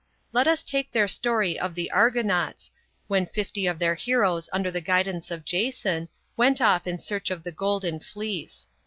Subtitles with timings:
[0.33, 2.71] Let us take their story of the Argonauts,
[3.07, 7.43] when fifty of their heroes under the guidance of Jason, went off in search of
[7.43, 8.67] the Goldefc Fleece.